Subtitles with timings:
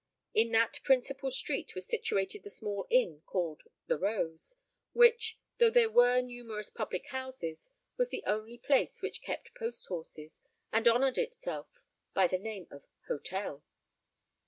[0.33, 4.57] In that principal street was situated the small inn called the Rose,
[4.93, 10.41] which, though there were numerous public houses, was the only place which kept post horses,
[10.73, 11.85] and honoured itself
[12.15, 13.63] by the name of hotel.